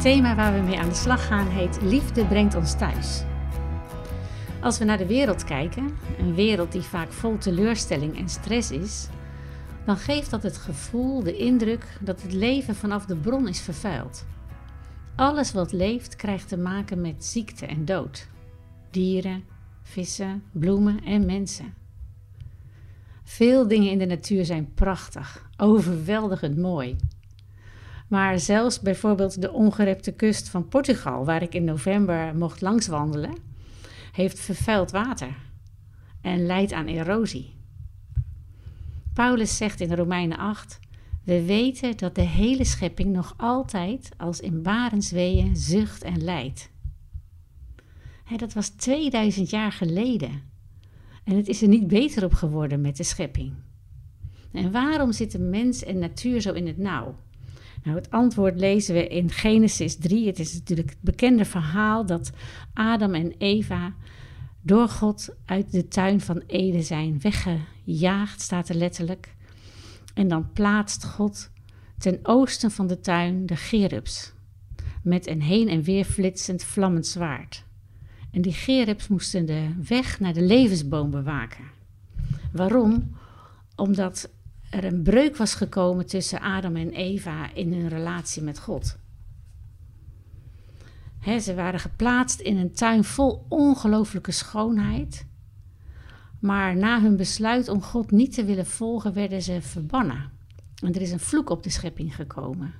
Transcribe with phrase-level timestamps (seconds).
[0.00, 3.22] Het thema waar we mee aan de slag gaan heet Liefde brengt ons thuis.
[4.60, 9.08] Als we naar de wereld kijken, een wereld die vaak vol teleurstelling en stress is,
[9.84, 14.26] dan geeft dat het gevoel, de indruk dat het leven vanaf de bron is vervuild.
[15.16, 18.28] Alles wat leeft krijgt te maken met ziekte en dood.
[18.90, 19.44] Dieren,
[19.82, 21.74] vissen, bloemen en mensen.
[23.24, 26.96] Veel dingen in de natuur zijn prachtig, overweldigend mooi.
[28.10, 33.34] Maar zelfs bijvoorbeeld de ongerepte kust van Portugal, waar ik in november mocht langswandelen,
[34.12, 35.36] heeft vervuild water
[36.20, 37.54] en leidt aan erosie.
[39.12, 40.78] Paulus zegt in Romeinen 8:
[41.24, 46.70] We weten dat de hele schepping nog altijd als in barensweeën zucht en lijdt.
[48.36, 50.42] dat was 2000 jaar geleden.
[51.24, 53.52] En het is er niet beter op geworden met de schepping.
[54.52, 57.14] En waarom zitten mens en natuur zo in het nauw?
[57.82, 60.26] Nou, het antwoord lezen we in Genesis 3.
[60.26, 62.32] Het is natuurlijk het bekende verhaal dat
[62.72, 63.94] Adam en Eva
[64.62, 69.34] door God uit de tuin van Eden zijn weggejaagd, staat er letterlijk.
[70.14, 71.50] En dan plaatst God
[71.98, 74.32] ten oosten van de tuin de gerubs
[75.02, 77.64] met een heen en weer flitsend vlammend zwaard.
[78.30, 81.64] En die gerubs moesten de weg naar de levensboom bewaken.
[82.52, 83.16] Waarom?
[83.76, 84.30] Omdat
[84.70, 88.98] er een breuk was gekomen tussen Adam en Eva in hun relatie met God.
[91.40, 95.26] ze waren geplaatst in een tuin vol ongelooflijke schoonheid.
[96.40, 100.30] Maar na hun besluit om God niet te willen volgen, werden ze verbannen.
[100.82, 102.74] En er is een vloek op de schepping gekomen.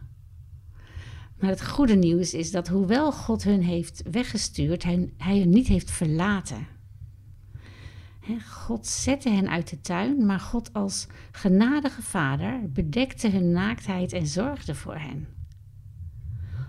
[1.39, 5.91] Maar het goede nieuws is dat hoewel God hun heeft weggestuurd, hij, hun niet heeft
[5.91, 6.67] verlaten.
[8.39, 14.27] God zette hen uit de tuin, maar God als genadige vader bedekte hun naaktheid en
[14.27, 15.27] zorgde voor hen.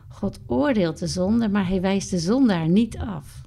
[0.08, 3.42] God oordeelt de zonde, maar hij wijst de zondaar niet af.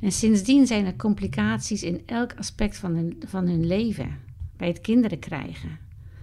[0.00, 4.18] En sindsdien zijn er complicaties in elk aspect van hun, van hun leven.
[4.56, 5.78] Bij het kinderen krijgen,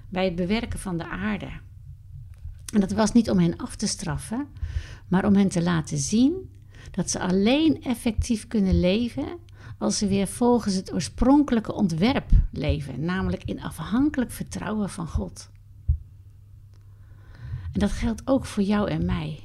[0.10, 1.50] bij het bewerken van de aarde.
[2.74, 4.48] En dat was niet om hen af te straffen,
[5.08, 6.50] maar om hen te laten zien
[6.92, 9.26] dat ze alleen effectief kunnen leven
[9.78, 15.50] als ze weer volgens het oorspronkelijke ontwerp leven, namelijk in afhankelijk vertrouwen van God.
[17.72, 19.40] En dat geldt ook voor jou en mij.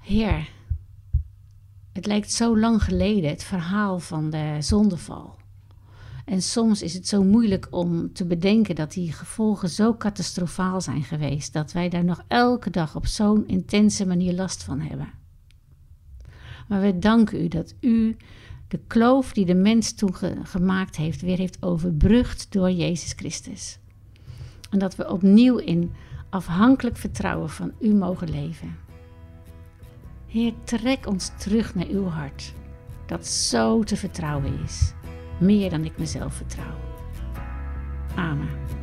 [0.00, 0.48] Heer,
[1.92, 5.38] het lijkt zo lang geleden, het verhaal van de zondeval.
[6.24, 11.02] En soms is het zo moeilijk om te bedenken dat die gevolgen zo catastrofaal zijn
[11.02, 15.19] geweest, dat wij daar nog elke dag op zo'n intense manier last van hebben.
[16.70, 18.16] Maar we danken u dat u
[18.68, 23.78] de kloof die de mens toen gemaakt heeft, weer heeft overbrugd door Jezus Christus.
[24.70, 25.92] En dat we opnieuw in
[26.28, 28.76] afhankelijk vertrouwen van u mogen leven.
[30.26, 32.54] Heer, trek ons terug naar uw hart,
[33.06, 34.92] dat zo te vertrouwen is,
[35.40, 36.78] meer dan ik mezelf vertrouw.
[38.14, 38.79] Amen.